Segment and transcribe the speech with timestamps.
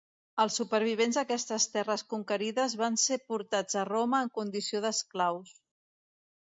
[0.43, 5.57] Els supervivents d'aquestes terres conquerides van ser portats a Roma en condició d'esclaus.